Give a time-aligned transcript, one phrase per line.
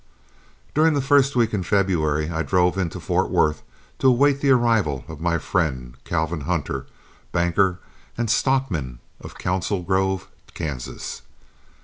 [0.73, 3.61] During the first week in February I drove in to Fort Worth
[3.99, 6.87] to await the arrival of my friend, Calvin Hunter,
[7.31, 7.77] banker
[8.17, 11.21] and stockman of Council Grove, Kansas.